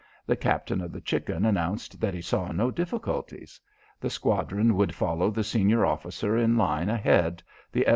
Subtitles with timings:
[0.25, 3.59] The captain of the Chicken announced that he saw no difficulties.
[3.99, 7.89] The squadron would follow the senior officer in line ahead, the _S.